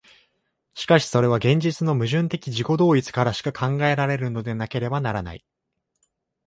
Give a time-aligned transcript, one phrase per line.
[0.73, 5.45] しかしそれは現実の矛盾的自己同一からしか考えられるのでなければならない。